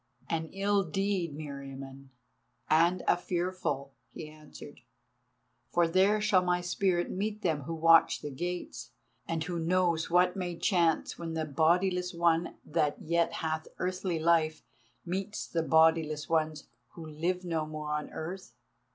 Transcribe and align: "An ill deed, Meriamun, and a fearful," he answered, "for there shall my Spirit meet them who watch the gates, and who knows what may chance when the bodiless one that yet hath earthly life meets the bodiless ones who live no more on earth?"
"An 0.27 0.47
ill 0.47 0.83
deed, 0.83 1.35
Meriamun, 1.37 2.09
and 2.67 3.03
a 3.07 3.15
fearful," 3.15 3.93
he 4.09 4.27
answered, 4.27 4.79
"for 5.69 5.87
there 5.87 6.19
shall 6.19 6.41
my 6.43 6.59
Spirit 6.59 7.11
meet 7.11 7.43
them 7.43 7.61
who 7.65 7.75
watch 7.75 8.21
the 8.23 8.31
gates, 8.31 8.93
and 9.27 9.43
who 9.43 9.59
knows 9.59 10.09
what 10.09 10.35
may 10.35 10.57
chance 10.57 11.19
when 11.19 11.35
the 11.35 11.45
bodiless 11.45 12.15
one 12.15 12.55
that 12.65 12.99
yet 12.99 13.31
hath 13.31 13.67
earthly 13.77 14.17
life 14.17 14.63
meets 15.05 15.45
the 15.45 15.61
bodiless 15.61 16.27
ones 16.27 16.67
who 16.93 17.05
live 17.05 17.45
no 17.45 17.67
more 17.67 17.91
on 17.91 18.09
earth?" 18.09 18.53